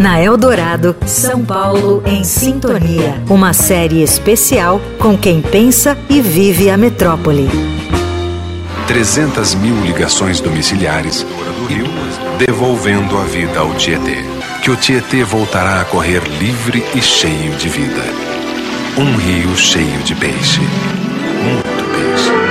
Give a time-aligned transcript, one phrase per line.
[0.00, 3.22] Na Eldorado, São Paulo em Sintonia.
[3.28, 7.46] Uma série especial com quem pensa e vive a metrópole.
[8.86, 11.26] 300 mil ligações domiciliares
[12.38, 14.24] devolvendo a vida ao Tietê.
[14.62, 18.02] Que o Tietê voltará a correr livre e cheio de vida.
[18.96, 20.60] Um rio cheio de peixe.
[21.42, 22.49] Muito peixe.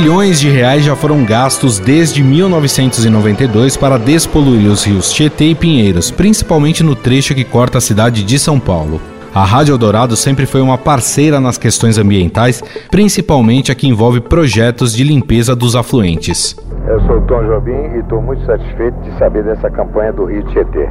[0.00, 6.10] Bilhões de reais já foram gastos desde 1992 para despoluir os rios Tietê e Pinheiros,
[6.10, 8.98] principalmente no trecho que corta a cidade de São Paulo.
[9.34, 14.94] A Rádio Eldorado sempre foi uma parceira nas questões ambientais, principalmente a que envolve projetos
[14.94, 16.56] de limpeza dos afluentes.
[16.88, 20.42] Eu sou o Tom Jobim e estou muito satisfeito de saber dessa campanha do Rio
[20.44, 20.88] Tietê.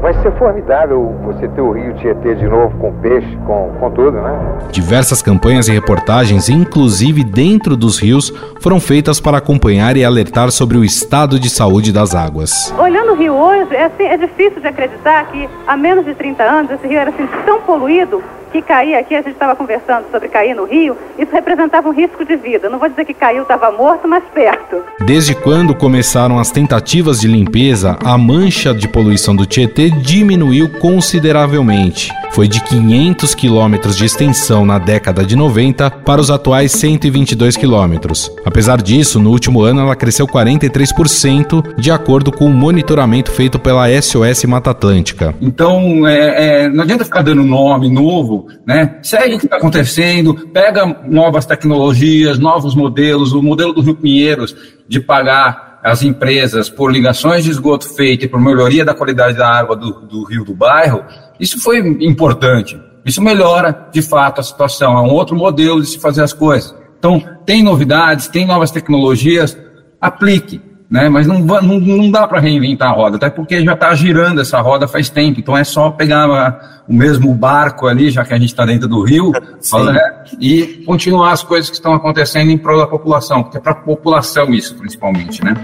[0.00, 4.12] Vai ser formidável você ter o Rio Tietê de novo com peixe, com, com tudo,
[4.12, 4.58] né?
[4.70, 10.78] Diversas campanhas e reportagens, inclusive dentro dos rios, foram feitas para acompanhar e alertar sobre
[10.78, 12.72] o estado de saúde das águas.
[12.78, 16.42] Olhando o rio hoje, é, assim, é difícil de acreditar que há menos de 30
[16.42, 20.28] anos esse rio era assim, tão poluído que cair aqui, a gente estava conversando sobre
[20.28, 22.68] cair no rio, isso representava um risco de vida.
[22.68, 24.82] Não vou dizer que caiu, estava morto, mas perto.
[25.04, 32.12] Desde quando começaram as tentativas de limpeza, a mancha de poluição do Tietê diminuiu consideravelmente.
[32.30, 38.30] Foi de 500 quilômetros de extensão na década de 90 para os atuais 122 quilômetros.
[38.44, 43.88] Apesar disso, no último ano ela cresceu 43%, de acordo com o monitoramento feito pela
[44.00, 45.34] SOS Mata Atlântica.
[45.40, 48.98] Então, é, é, não adianta ficar dando nome novo, né?
[49.02, 54.54] Segue o que está acontecendo, pega novas tecnologias, novos modelos, o modelo do Rio Pinheiros
[54.86, 59.48] de pagar as empresas por ligações de esgoto feito e por melhoria da qualidade da
[59.48, 61.04] água do, do rio do bairro,
[61.38, 62.78] isso foi importante.
[63.04, 64.98] Isso melhora, de fato, a situação.
[64.98, 66.74] É um outro modelo de se fazer as coisas.
[66.98, 69.56] Então, tem novidades, tem novas tecnologias,
[70.00, 70.60] aplique
[70.90, 71.08] né?
[71.08, 74.60] Mas não, não, não dá para reinventar a roda, até porque já está girando essa
[74.60, 75.38] roda faz tempo.
[75.40, 79.02] Então é só pegar o mesmo barco ali, já que a gente está dentro do
[79.02, 80.24] rio, né?
[80.40, 83.76] e continuar as coisas que estão acontecendo em prol da população, porque é para a
[83.76, 85.54] população isso, principalmente, né?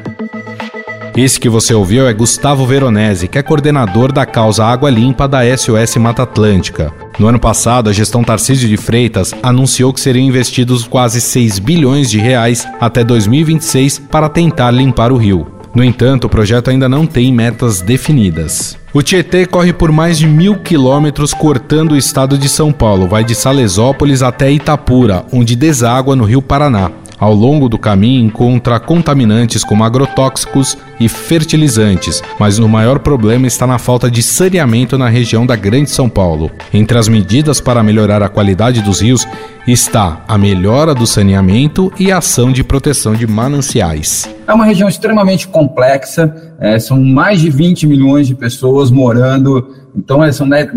[1.16, 5.42] Esse que você ouviu é Gustavo Veronese, que é coordenador da causa Água Limpa da
[5.56, 6.92] SOS Mata Atlântica.
[7.20, 12.10] No ano passado, a gestão Tarcísio de Freitas anunciou que seriam investidos quase 6 bilhões
[12.10, 15.46] de reais até 2026 para tentar limpar o rio.
[15.72, 18.76] No entanto, o projeto ainda não tem metas definidas.
[18.92, 23.22] O Tietê corre por mais de mil quilômetros cortando o estado de São Paulo, vai
[23.22, 26.90] de Salesópolis até Itapura, onde deságua no rio Paraná.
[27.18, 33.66] Ao longo do caminho encontra contaminantes como agrotóxicos e fertilizantes, mas o maior problema está
[33.66, 36.50] na falta de saneamento na região da Grande São Paulo.
[36.72, 39.26] Entre as medidas para melhorar a qualidade dos rios
[39.66, 44.28] está a melhora do saneamento e a ação de proteção de mananciais.
[44.46, 49.66] É uma região extremamente complexa, é, são mais de 20 milhões de pessoas morando.
[49.96, 50.70] Então, é, são, né,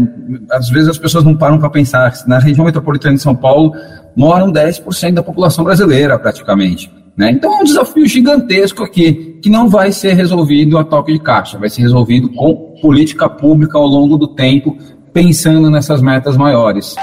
[0.51, 2.13] às vezes as pessoas não param para pensar.
[2.27, 3.73] Na região metropolitana de São Paulo
[4.16, 6.89] moram 10% da população brasileira, praticamente.
[7.17, 7.31] Né?
[7.31, 11.57] Então, é um desafio gigantesco aqui, que não vai ser resolvido a toque de caixa,
[11.57, 14.77] vai ser resolvido com política pública ao longo do tempo,
[15.13, 16.97] pensando nessas metas maiores.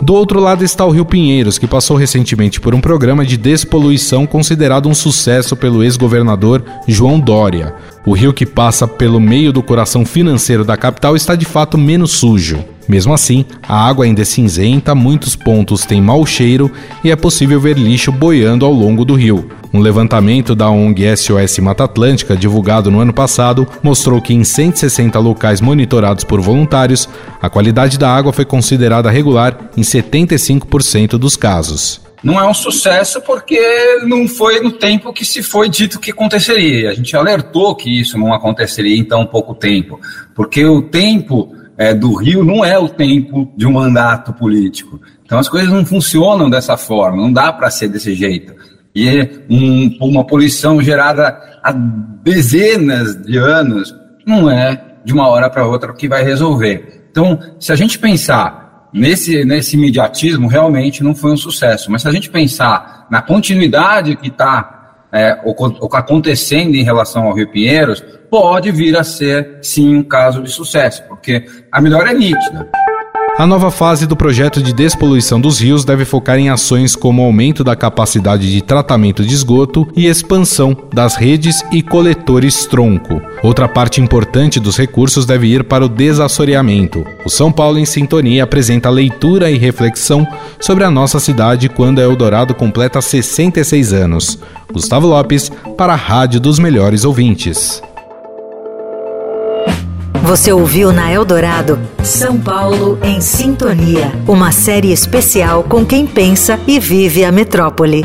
[0.00, 4.28] Do outro lado está o Rio Pinheiros, que passou recentemente por um programa de despoluição
[4.28, 7.74] considerado um sucesso pelo ex-governador João Dória.
[8.06, 12.12] O rio que passa pelo meio do coração financeiro da capital está de fato menos
[12.12, 12.64] sujo.
[12.88, 16.70] Mesmo assim, a água ainda é cinzenta, muitos pontos têm mau cheiro
[17.02, 19.50] e é possível ver lixo boiando ao longo do rio.
[19.72, 25.18] Um levantamento da ONG SOS Mata Atlântica, divulgado no ano passado, mostrou que em 160
[25.18, 27.08] locais monitorados por voluntários,
[27.42, 33.20] a qualidade da água foi considerada regular em 75% dos casos não é um sucesso
[33.20, 33.60] porque
[34.02, 36.90] não foi no tempo que se foi dito que aconteceria.
[36.90, 40.00] A gente alertou que isso não aconteceria em tão pouco tempo,
[40.34, 45.00] porque o tempo é, do Rio não é o tempo de um mandato político.
[45.24, 48.54] Então as coisas não funcionam dessa forma, não dá para ser desse jeito.
[48.94, 53.94] E um, uma poluição gerada há dezenas de anos
[54.26, 57.06] não é de uma hora para outra que vai resolver.
[57.10, 61.90] Então, se a gente pensar nesse, nesse imediatismo, realmente não foi um sucesso.
[61.90, 64.75] Mas se a gente pensar na continuidade que está
[65.16, 65.40] é,
[65.92, 71.02] acontecendo em relação ao Rio Pinheiros, pode vir a ser, sim, um caso de sucesso,
[71.08, 72.68] porque a melhora é nítida.
[73.38, 77.62] A nova fase do projeto de despoluição dos rios deve focar em ações como aumento
[77.62, 83.20] da capacidade de tratamento de esgoto e expansão das redes e coletores tronco.
[83.42, 87.04] Outra parte importante dos recursos deve ir para o desassoreamento.
[87.26, 90.26] O São Paulo em Sintonia apresenta leitura e reflexão
[90.58, 94.38] sobre a nossa cidade quando a Eldorado completa 66 anos.
[94.72, 97.82] Gustavo Lopes, para a Rádio dos Melhores Ouvintes.
[100.26, 106.80] Você ouviu na Eldorado São Paulo em Sintonia, uma série especial com quem pensa e
[106.80, 108.02] vive a metrópole.